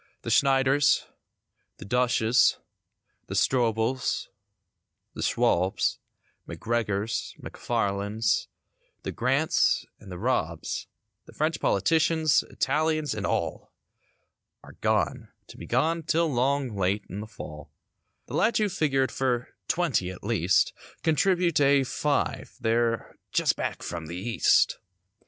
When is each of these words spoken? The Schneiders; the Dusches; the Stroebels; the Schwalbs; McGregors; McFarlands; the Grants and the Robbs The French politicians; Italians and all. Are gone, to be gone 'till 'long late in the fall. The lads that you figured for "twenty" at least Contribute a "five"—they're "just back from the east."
The 0.23 0.31
Schneiders; 0.31 1.05
the 1.77 1.85
Dusches; 1.85 2.57
the 3.27 3.35
Stroebels; 3.35 4.29
the 5.13 5.21
Schwalbs; 5.21 5.99
McGregors; 6.47 7.37
McFarlands; 7.39 8.47
the 9.03 9.11
Grants 9.11 9.85
and 9.99 10.11
the 10.11 10.17
Robbs 10.17 10.87
The 11.27 11.33
French 11.33 11.59
politicians; 11.59 12.41
Italians 12.49 13.13
and 13.13 13.27
all. 13.27 13.73
Are 14.63 14.73
gone, 14.81 15.27
to 15.45 15.55
be 15.55 15.67
gone 15.67 16.01
'till 16.01 16.33
'long 16.33 16.75
late 16.75 17.05
in 17.07 17.19
the 17.19 17.27
fall. 17.27 17.71
The 18.25 18.33
lads 18.33 18.57
that 18.57 18.63
you 18.63 18.69
figured 18.69 19.11
for 19.11 19.49
"twenty" 19.67 20.09
at 20.09 20.23
least 20.23 20.73
Contribute 21.03 21.61
a 21.61 21.83
"five"—they're 21.83 23.19
"just 23.31 23.55
back 23.55 23.83
from 23.83 24.07
the 24.07 24.17
east." 24.17 24.79